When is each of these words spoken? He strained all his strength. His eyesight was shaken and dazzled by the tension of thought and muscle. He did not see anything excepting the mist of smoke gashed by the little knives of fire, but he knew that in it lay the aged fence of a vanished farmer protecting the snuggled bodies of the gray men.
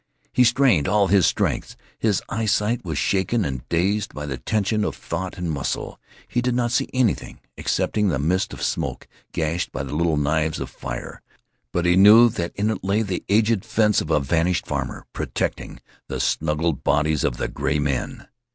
He 0.33 0.43
strained 0.43 0.87
all 0.87 1.09
his 1.09 1.27
strength. 1.27 1.75
His 1.99 2.23
eyesight 2.27 2.83
was 2.83 2.97
shaken 2.97 3.45
and 3.45 3.69
dazzled 3.69 4.15
by 4.15 4.25
the 4.25 4.39
tension 4.39 4.83
of 4.83 4.95
thought 4.95 5.37
and 5.37 5.51
muscle. 5.51 5.99
He 6.27 6.41
did 6.41 6.55
not 6.55 6.71
see 6.71 6.89
anything 6.91 7.39
excepting 7.55 8.07
the 8.07 8.17
mist 8.17 8.51
of 8.51 8.63
smoke 8.63 9.07
gashed 9.31 9.71
by 9.71 9.83
the 9.83 9.95
little 9.95 10.17
knives 10.17 10.59
of 10.59 10.71
fire, 10.71 11.21
but 11.71 11.85
he 11.85 11.95
knew 11.95 12.29
that 12.29 12.55
in 12.55 12.71
it 12.71 12.83
lay 12.83 13.03
the 13.03 13.23
aged 13.29 13.63
fence 13.63 14.01
of 14.01 14.09
a 14.09 14.19
vanished 14.19 14.65
farmer 14.65 15.05
protecting 15.13 15.79
the 16.07 16.19
snuggled 16.19 16.83
bodies 16.83 17.23
of 17.23 17.37
the 17.37 17.47
gray 17.47 17.77
men. 17.77 18.27